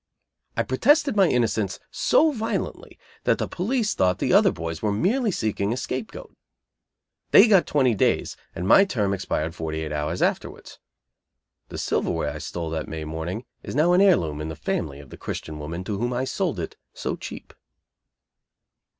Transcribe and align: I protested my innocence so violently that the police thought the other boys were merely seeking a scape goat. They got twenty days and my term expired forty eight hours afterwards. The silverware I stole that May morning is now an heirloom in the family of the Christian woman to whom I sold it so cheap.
I 0.57 0.63
protested 0.63 1.15
my 1.15 1.27
innocence 1.27 1.79
so 1.91 2.31
violently 2.31 2.97
that 3.25 3.37
the 3.37 3.47
police 3.47 3.93
thought 3.93 4.17
the 4.17 4.33
other 4.33 4.51
boys 4.51 4.81
were 4.81 4.91
merely 4.91 5.29
seeking 5.29 5.71
a 5.71 5.77
scape 5.77 6.11
goat. 6.11 6.35
They 7.29 7.47
got 7.47 7.67
twenty 7.67 7.93
days 7.93 8.35
and 8.55 8.67
my 8.67 8.83
term 8.83 9.13
expired 9.13 9.53
forty 9.53 9.81
eight 9.81 9.91
hours 9.91 10.23
afterwards. 10.23 10.79
The 11.69 11.77
silverware 11.77 12.31
I 12.33 12.39
stole 12.39 12.71
that 12.71 12.87
May 12.87 13.03
morning 13.03 13.45
is 13.61 13.75
now 13.75 13.93
an 13.93 14.01
heirloom 14.01 14.41
in 14.41 14.49
the 14.49 14.55
family 14.55 14.99
of 14.99 15.11
the 15.11 15.17
Christian 15.17 15.59
woman 15.59 15.83
to 15.83 15.99
whom 15.99 16.13
I 16.13 16.23
sold 16.23 16.59
it 16.59 16.75
so 16.95 17.15
cheap. 17.15 17.53